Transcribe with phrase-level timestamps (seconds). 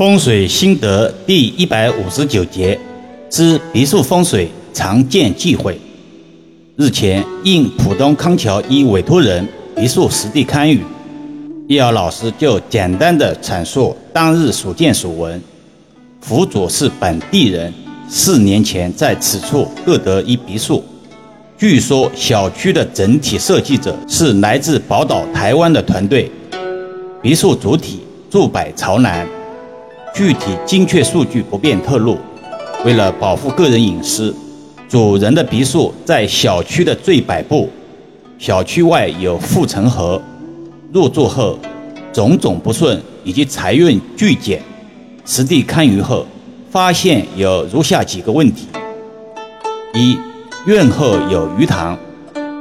[0.00, 2.80] 风水心得第一百五十九节
[3.28, 5.78] 之别墅风水常见忌讳。
[6.76, 10.78] 日前，应浦东康桥一委托人别墅实地勘舆，
[11.68, 15.38] 易遥老师就简单的阐述当日所见所闻。
[16.22, 17.70] 辅佐是本地人，
[18.08, 20.82] 四年前在此处各得一别墅。
[21.58, 26.32] 据说小区的整体设计者是来自宝岛台湾的团队。
[27.20, 29.28] 别墅主体坐北朝南。
[30.14, 32.18] 具体精确数据不便透露。
[32.84, 34.34] 为了保护个人隐私，
[34.88, 37.68] 主人的别墅在小区的最北部，
[38.38, 40.20] 小区外有护城河。
[40.92, 41.58] 入住后，
[42.12, 44.60] 种种不顺以及财运巨减。
[45.24, 46.26] 实地勘舆后，
[46.70, 48.66] 发现有如下几个问题：
[49.94, 50.18] 一、
[50.66, 51.96] 院后有鱼塘，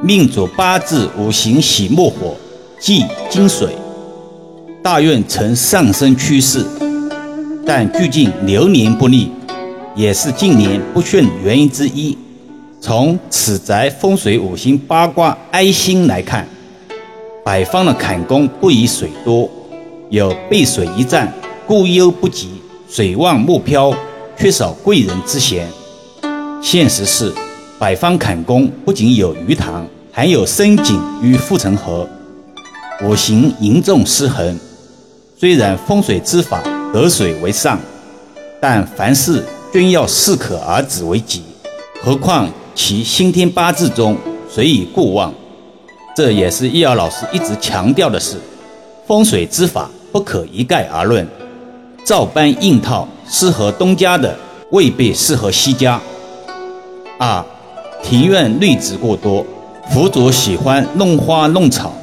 [0.03, 2.35] 命主八字五行喜木火，
[2.79, 3.69] 忌金水，
[4.83, 6.63] 大运呈上升趋势。
[7.71, 9.31] 但最近流年不利，
[9.95, 12.17] 也是近年不顺原因之一。
[12.81, 16.47] 从此宅风水五行八卦哀星来看，
[17.45, 19.47] 北方的坎宫不宜水多，
[20.09, 21.31] 有背水一战、
[21.67, 22.49] 孤忧不及、
[22.89, 23.93] 水旺木飘、
[24.35, 25.67] 缺少贵人之嫌。
[26.63, 27.31] 现实是，
[27.79, 32.09] 北方坎宫不仅有鱼塘，还有深井与护城河，
[33.03, 34.59] 五行严重失衡。
[35.37, 36.63] 虽然风水之法。
[36.91, 37.79] 得水为上，
[38.59, 41.43] 但凡事均要适可而止为吉。
[42.01, 44.17] 何况其先天八字中
[44.51, 45.31] 水以固旺，
[46.15, 48.37] 这也是易遥老师一直强调的是：
[49.05, 51.27] 风水之法不可一概而论。
[52.03, 54.35] 照搬硬套，适合东家的
[54.71, 56.01] 未必适合西家。
[57.19, 57.45] 二，
[58.01, 59.45] 庭院绿植过多，
[59.91, 61.93] 佛祖喜欢弄花弄草，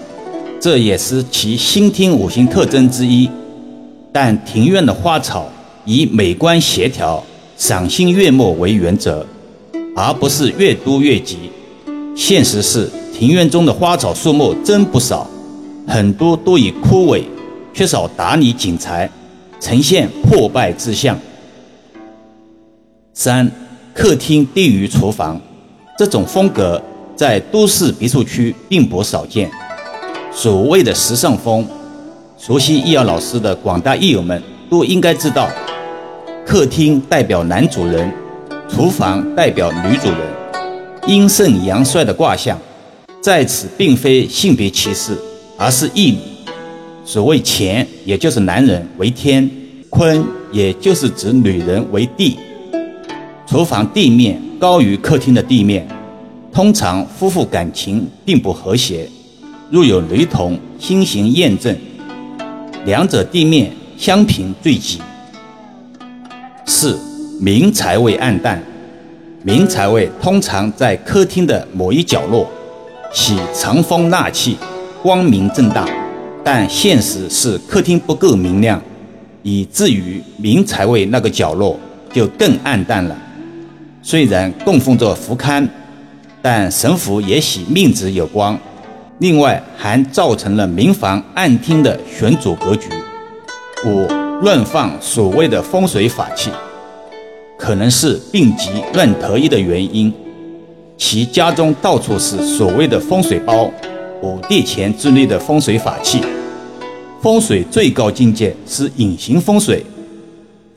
[0.60, 3.28] 这也是其先天五行特征之一。
[4.18, 5.46] 但庭院的花草
[5.84, 7.22] 以美观协调、
[7.58, 9.26] 赏心悦目为原则，
[9.94, 11.50] 而不是越多越吉。
[12.16, 15.26] 现实是，庭院中的花草树木真不少，
[15.86, 17.24] 很多都已枯萎，
[17.74, 19.10] 缺少打理剪裁，
[19.60, 21.18] 呈现破败之象。
[23.12, 23.52] 三、
[23.92, 25.38] 客厅低于厨房，
[25.98, 26.82] 这种风格
[27.14, 29.50] 在都市别墅区并不少见。
[30.32, 31.66] 所谓的时尚风。
[32.46, 34.40] 熟悉易遥老师的广大益友们
[34.70, 35.50] 都应该知道，
[36.46, 38.08] 客厅代表男主人，
[38.68, 40.18] 厨房代表女主人，
[41.08, 42.56] 阴盛阳衰的卦象，
[43.20, 45.18] 在此并非性别歧视，
[45.58, 46.18] 而是义理。
[47.04, 49.50] 所谓乾，也就是男人为天，
[49.90, 52.38] 坤，也就是指女人为地。
[53.44, 55.84] 厨房地面高于客厅的地面，
[56.52, 59.08] 通常夫妇感情并不和谐。
[59.68, 61.76] 若有雷同，星形验证。
[62.86, 65.00] 两者地面相平最吉。
[66.64, 66.96] 四
[67.40, 68.62] 明财位暗淡，
[69.42, 72.48] 明财位通常在客厅的某一角落，
[73.12, 74.56] 喜藏风纳气，
[75.02, 75.84] 光明正大。
[76.44, 78.80] 但现实是客厅不够明亮，
[79.42, 81.76] 以至于明财位那个角落
[82.12, 83.18] 就更暗淡了。
[84.00, 85.68] 虽然供奉着福龛，
[86.40, 88.56] 但神符也喜命子有光。
[89.18, 92.88] 另外，还造成了民房暗厅的选主格局。
[93.86, 94.06] 五
[94.42, 96.50] 乱放所谓的风水法器，
[97.56, 100.12] 可能是病急乱投医的原因。
[100.98, 103.70] 其家中到处是所谓的风水包、
[104.22, 106.20] 五帝钱之类的风水法器。
[107.22, 109.82] 风水最高境界是隐形风水，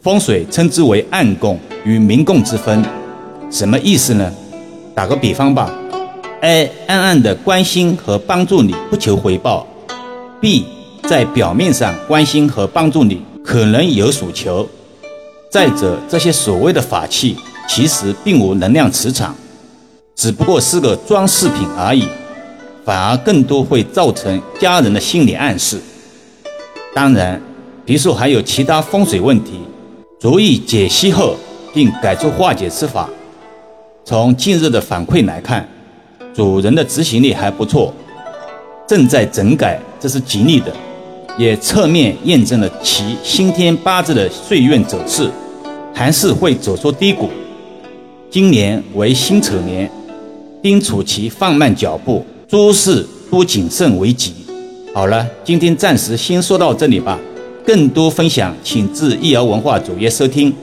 [0.01, 2.81] 风水称之为暗供与明供之分。
[3.51, 4.31] 什么意思呢？
[4.95, 5.73] 打个比方吧。
[6.41, 9.67] A 暗暗的关心和帮助你，不求回报
[10.41, 10.63] ；B
[11.03, 14.65] 在表面上关心和帮助你，可能有所求。
[15.51, 17.35] 再者，这些所谓的法器
[17.67, 19.35] 其实并无能量磁场，
[20.15, 22.07] 只不过是个装饰品而已，
[22.85, 25.77] 反而更多会造成家人的心理暗示。
[26.95, 27.41] 当然，
[27.83, 29.59] 别墅还有其他风水问题，
[30.21, 31.35] 逐一解析后
[31.73, 33.09] 并改出化解之法。
[34.05, 35.67] 从近日的反馈来看。
[36.39, 37.93] 主人的执行力还不错，
[38.87, 40.73] 正在整改，这是吉利的，
[41.37, 45.29] 也侧面验证了其先天八字的岁运走势，
[45.93, 47.29] 还是会走出低谷。
[48.31, 49.91] 今年为辛丑年，
[50.63, 54.33] 叮嘱其放慢脚步，诸事多谨慎为吉。
[54.93, 57.19] 好了，今天暂时先说到这里吧，
[57.65, 60.53] 更多分享请至易瑶文化主页收听、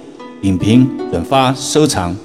[0.41, 2.17] 点评、转发、收藏。